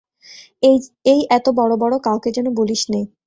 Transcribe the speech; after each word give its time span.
এই 1.05 1.19
এত 1.31 1.45
বড় 1.59 1.73
বড়, 1.77 1.93
কাউকে 1.99 2.29
যেন 2.31 2.47
বলিসনে! 2.55 3.01